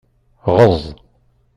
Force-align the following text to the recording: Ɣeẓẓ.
Ɣeẓẓ. 0.55 0.83